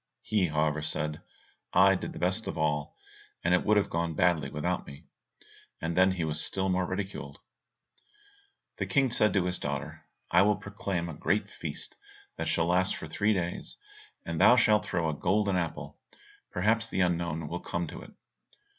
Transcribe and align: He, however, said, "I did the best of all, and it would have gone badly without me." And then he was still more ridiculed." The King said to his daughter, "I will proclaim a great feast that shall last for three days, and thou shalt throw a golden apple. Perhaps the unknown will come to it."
He, 0.23 0.47
however, 0.47 0.81
said, 0.81 1.21
"I 1.73 1.93
did 1.93 2.11
the 2.13 2.17
best 2.17 2.47
of 2.47 2.57
all, 2.57 2.97
and 3.43 3.53
it 3.53 3.63
would 3.63 3.77
have 3.77 3.91
gone 3.91 4.15
badly 4.15 4.49
without 4.49 4.87
me." 4.87 5.05
And 5.79 5.95
then 5.95 6.13
he 6.13 6.23
was 6.23 6.43
still 6.43 6.69
more 6.69 6.87
ridiculed." 6.87 7.37
The 8.77 8.87
King 8.87 9.11
said 9.11 9.31
to 9.33 9.45
his 9.45 9.59
daughter, 9.59 10.07
"I 10.31 10.41
will 10.41 10.55
proclaim 10.55 11.07
a 11.07 11.13
great 11.13 11.51
feast 11.51 11.97
that 12.35 12.47
shall 12.47 12.65
last 12.65 12.95
for 12.95 13.07
three 13.07 13.35
days, 13.35 13.77
and 14.25 14.41
thou 14.41 14.55
shalt 14.55 14.87
throw 14.87 15.07
a 15.07 15.13
golden 15.13 15.55
apple. 15.55 15.99
Perhaps 16.49 16.89
the 16.89 17.01
unknown 17.01 17.47
will 17.47 17.59
come 17.59 17.85
to 17.89 18.01
it." 18.01 18.11